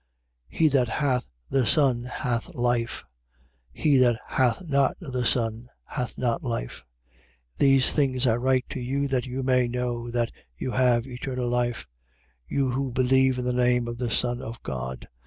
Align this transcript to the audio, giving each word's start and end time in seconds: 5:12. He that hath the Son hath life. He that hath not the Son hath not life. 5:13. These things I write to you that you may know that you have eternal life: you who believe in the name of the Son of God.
5:12. 0.51 0.57
He 0.57 0.67
that 0.69 0.87
hath 0.89 1.29
the 1.51 1.65
Son 1.67 2.05
hath 2.05 2.55
life. 2.55 3.03
He 3.71 3.97
that 3.97 4.17
hath 4.29 4.67
not 4.67 4.97
the 4.99 5.23
Son 5.27 5.69
hath 5.85 6.17
not 6.17 6.41
life. 6.41 6.83
5:13. 7.59 7.59
These 7.59 7.91
things 7.91 8.25
I 8.25 8.35
write 8.35 8.65
to 8.69 8.79
you 8.79 9.07
that 9.09 9.27
you 9.27 9.43
may 9.43 9.67
know 9.67 10.09
that 10.09 10.31
you 10.57 10.71
have 10.71 11.05
eternal 11.05 11.47
life: 11.47 11.85
you 12.47 12.71
who 12.71 12.91
believe 12.91 13.37
in 13.37 13.45
the 13.45 13.53
name 13.53 13.87
of 13.87 13.99
the 13.99 14.09
Son 14.09 14.41
of 14.41 14.63
God. 14.63 15.07